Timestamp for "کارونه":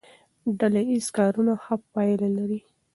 1.17-1.53